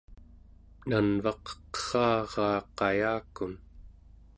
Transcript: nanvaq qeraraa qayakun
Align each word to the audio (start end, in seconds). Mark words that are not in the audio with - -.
nanvaq 0.89 1.45
qeraraa 1.73 2.57
qayakun 2.77 3.53